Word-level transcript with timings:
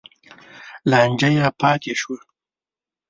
لانجه 0.89 1.29
یې 1.37 1.47
پاتې 1.59 1.93
شوه. 2.01 2.19